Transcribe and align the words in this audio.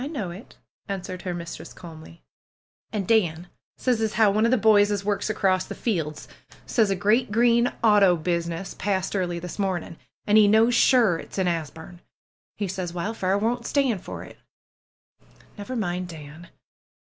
know 0.07 0.31
it!" 0.31 0.57
answered 0.89 1.21
her 1.21 1.33
mistress 1.35 1.73
calmly. 1.73 2.23
^'An' 2.91 3.05
Dan 3.05 3.47
says 3.77 4.01
as 4.01 4.13
how 4.13 4.31
one 4.31 4.45
of 4.45 4.49
the 4.51 4.57
boys 4.57 4.89
as 4.89 5.05
works 5.05 5.29
across 5.29 5.65
the 5.65 5.75
fields 5.75 6.27
says 6.65 6.89
a 6.89 6.95
great 6.95 7.31
green 7.31 7.71
auto 7.83 8.15
business 8.15 8.73
passed 8.73 9.15
early 9.15 9.37
this 9.37 9.59
morning, 9.59 9.97
an' 10.25 10.37
he 10.37 10.47
knows 10.47 10.73
sure 10.73 11.19
it's 11.19 11.37
in 11.37 11.45
Asbume. 11.47 11.99
He 12.57 12.67
says 12.67 12.93
Wildfire 12.93 13.37
won't 13.37 13.67
stand 13.67 14.01
for 14.01 14.23
it." 14.23 14.39
^^Never 15.55 15.77
mind 15.77 16.07
Dan! 16.07 16.47